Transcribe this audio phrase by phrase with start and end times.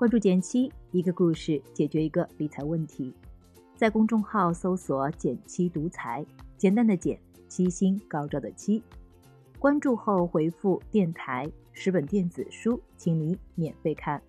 [0.00, 3.12] 关注减七，一个故事解决一个理财问题。
[3.76, 6.24] 在公众号搜索“减七独裁，
[6.56, 8.82] 简单的减，七星高照的七。
[9.58, 14.22] 关注后回复“电台”十本电子书，请你免费看。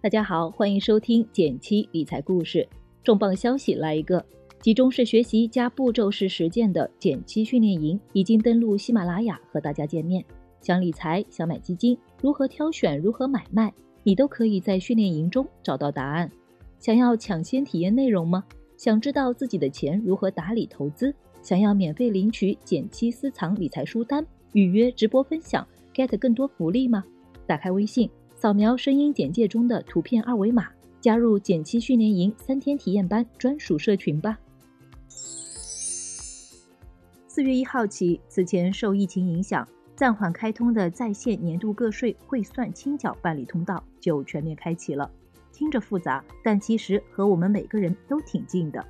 [0.00, 2.68] 大家好，欢迎收听减七理财故事。
[3.04, 4.26] 重磅消息来一个！
[4.60, 10.24] 集中式学习加步骤式实践的减七训练营已经登陆喜马拉雅，和大家见面。
[10.60, 16.30] 想理财，想买基金，如何挑选，如何买卖，你都可以在训练营中找到答案。
[16.78, 18.44] 想要抢先体验内容吗？
[18.76, 21.14] 想知道自己的钱如何打理投资？
[21.42, 27.04] 想要免费领取减七私藏理财书单，预约直播分享，get 更多福利吗？
[27.46, 30.68] 打开微信，扫描声音简介中的图片二维码，
[31.00, 34.38] 加入减七训练营三天体验班专属社群吧。
[37.28, 45.10] 四月一号起，此前受疫情影响暂缓开通的在线年度个税汇算清缴办理通道就全面开启了。
[45.52, 48.84] 听着复杂，但其实和我们每个人都挺近的。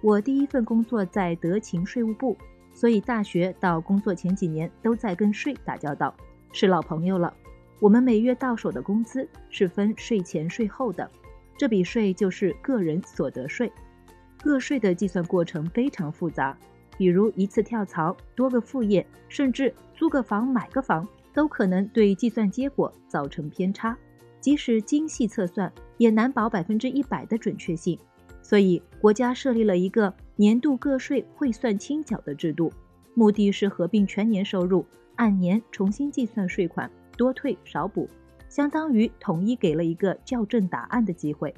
[0.00, 2.38] 我第一份工作在德勤税务部，
[2.72, 6.14] 所以大学到工作前几年都在跟税打交道，
[6.52, 7.34] 是老朋友了。
[7.80, 11.10] 我们每月到手的工资是分税前税后的，
[11.56, 13.72] 这笔税就是个人所得税。
[14.40, 16.56] 个税的计算过程非常复杂。
[16.98, 23.96] 比如一次跳槽、多个副业，甚至租个房、买个房，都可能对计算结果造成偏差。
[24.40, 27.98] 即使精细测算，也难保百分之一百的准确性。
[28.42, 32.72] 所以，国家设立了一个年度个税汇算清缴的制度，
[33.14, 34.84] 目的是合并全年收入，
[35.16, 38.08] 按年重新计算税款，多退少补，
[38.48, 41.54] 相当于统一给了一个校正答案的机会。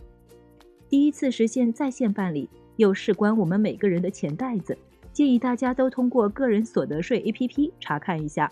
[0.88, 4.76] 第一次实现在线办理，又事关我们每个人的钱袋子。
[5.20, 8.50] 建议大家都通过个人所得税 APP 查看一下。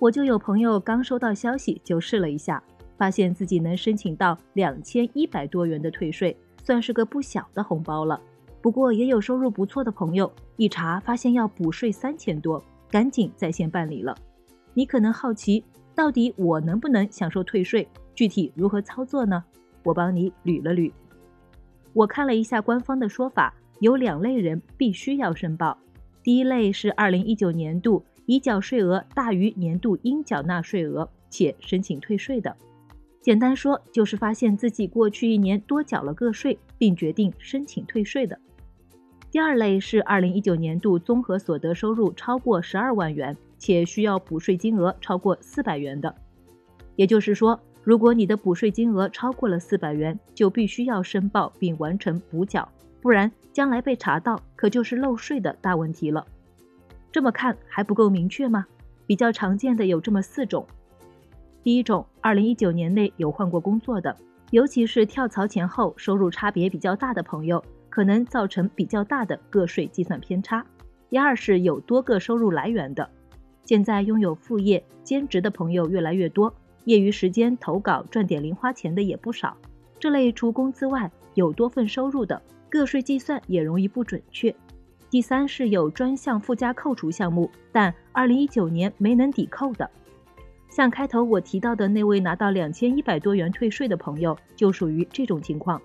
[0.00, 2.60] 我就有朋友刚收到消息就试了一下，
[2.96, 8.20] 发现自己能申请到两千一百多元的退税，算是个不小的红包了。
[8.60, 12.60] 不过也有收入不错的朋友一查发现要补税三千多，
[12.90, 14.12] 赶紧在线办理了。
[14.74, 15.62] 你可能好奇，
[15.94, 17.86] 到底我能不能享受退税？
[18.12, 19.44] 具体如何操作呢？
[19.84, 20.90] 我帮你捋了捋。
[21.92, 23.54] 我看了一下官方的说法。
[23.78, 25.76] 有两类人必须要申报，
[26.22, 32.56] 第一类是二零一九年度已缴税额大于年度应缴纳税额且申请退税的，
[33.20, 38.38] 简单说就是发现自己过去一年多缴了个税，并决定申请退税的。
[39.30, 46.14] 第二类是二零一九年度综合所得收入超过十二万元且需要补税金额超过四百元的，
[46.96, 52.68] 也就是说，如果你的补税金额超过了四百元，就必须要申报并完成补缴。
[53.02, 56.24] 不然，将来被查到，可就是漏税的大问题了。
[57.10, 58.64] 这么看还不够明确吗？
[59.08, 60.64] 比较常见的有这么四种：
[61.64, 64.16] 第一种，二零一九年内有换过工作的，
[64.52, 70.64] 尤其是跳槽前后收入差别比较大的朋友，可能造成比较大的个税计算偏差。
[71.10, 73.10] 第二是有多个收入来源的，
[73.64, 76.54] 现在拥有副业、兼职的朋友越来越多，
[76.84, 79.56] 业余时间投稿赚点零花钱的也不少。
[79.98, 82.40] 这类除工资外有多份收入的。
[82.78, 84.54] 个税计算也容易不准确。
[85.10, 89.88] 第三是有专项附加扣除项目，但二零一九年没能抵扣的，
[90.70, 95.80] 像开头我提到的那位拿到两千一百多元退税的朋友，就属于这种情况。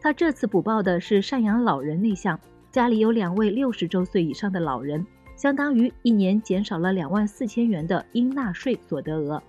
[0.00, 2.40] 他这次补报的是赡养老人那项，
[2.70, 9.42] 家里有两位六十周岁以上的老人，相当于一年减少了两万四千元的应纳税所得额，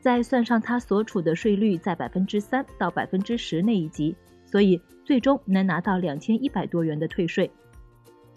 [0.00, 4.16] 再算上他所处的税率在百分之三到百分之十那一级。
[4.50, 7.50] 所以最终能拿到两千一百多元的退税。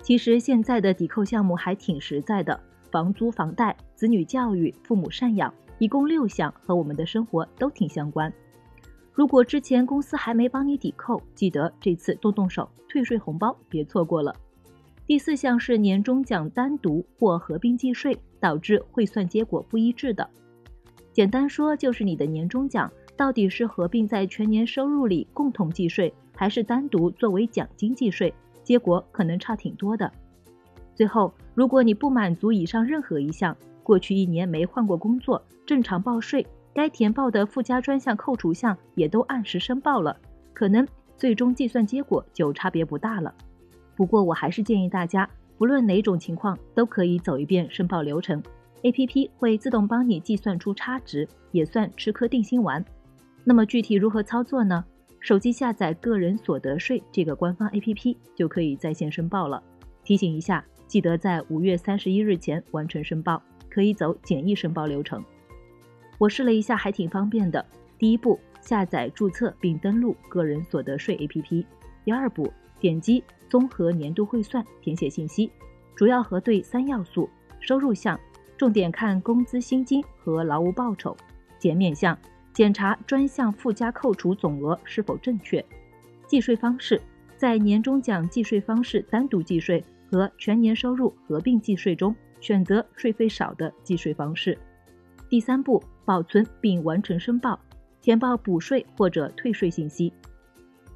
[0.02, 8.32] 其实现在的抵扣项目还挺实在的，房租、房贷、子女教育、父母赡养，一共六项，和我们的生活都挺相关。
[9.14, 14.36] 如果之前公司还没帮你抵扣，记得这次动动手，退税红包别错过了。
[15.06, 20.30] 第四项是年终奖单独或合并计税，导致汇算结果不一致的。
[21.14, 22.92] 简单说就是你的年终奖。
[23.22, 28.34] 到底是合并在全年收入里共同计税，还是单独作为奖金计税？
[28.64, 30.12] 结果可能差挺多的。
[30.96, 40.18] 最后，如果你不满足以上任何一项，过去一年没换过工作，正常报税，该填报的附加专项扣除项也都按时申报了，
[40.52, 43.32] 可能最终计算结果就差别不大了。
[43.96, 45.30] 不过，我还是建议大家，
[45.60, 48.42] 不论哪种情况，都可以走一遍申报流程
[48.82, 52.84] ，APP 会自动帮你计算出差值，也算吃颗定心丸。
[53.44, 54.86] 那么具体如何操作呢？
[55.20, 59.62] 手机下载个人所得税这个官方 APP 就可以在线申报了。
[60.04, 65.24] 提醒一下，记得在五月三十一日前完成申报，可以走简易申报流程。
[66.18, 67.64] 我试了一下，还挺方便的。
[68.00, 71.66] 第一步，下载注册并登录个人所得税 APP。
[72.04, 75.52] 第二步，点击综合年度汇算，填写信息，
[75.96, 77.30] 主要核对三要素：
[77.60, 78.20] 收入项，
[78.58, 81.16] 重点看工资薪金和劳务报酬；
[81.60, 82.18] 减免项，
[82.54, 85.64] 检查专项附加扣除总额是否正确；
[86.28, 87.02] 计税方式，
[87.38, 94.58] 在年终奖计税方式单独计税和全年收入合并计税中，选择税费少的计税方式。
[95.30, 97.58] 第三步，保存并完成申报，
[98.02, 100.12] 填报补税或者退税信息。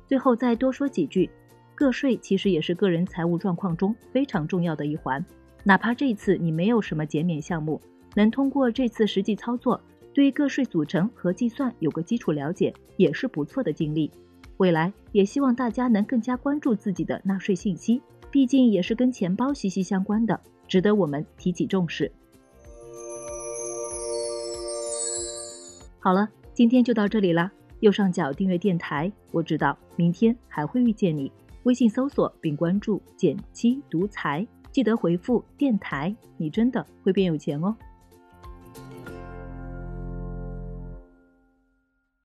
[0.07, 1.29] 最后再多说几句，
[1.73, 5.25] 个税其实也是个人财务状况中非常重要的一环。
[5.63, 7.81] 哪怕这次你没有什么减免项目，
[8.13, 9.81] 能通过这次实际操作，
[10.15, 14.09] 对个税组成和计算有个基础了解，也是不错的经历。
[14.55, 18.01] 未来也希望大家能更加关注自己的纳税信息，
[18.31, 20.39] 毕竟也是跟钱包息息相关的，
[20.69, 22.09] 值得我们提起重视。
[25.99, 27.51] 好了，今天就到这里啦。
[27.81, 31.29] 右上角订阅电台，我知道明天还会遇见你。
[31.63, 37.75] 微信搜索并关注“减七独裁”，记得回复“电台”，你真的会变有钱哦。